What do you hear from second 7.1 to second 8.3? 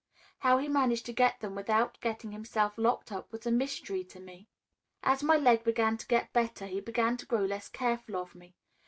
to grow less careful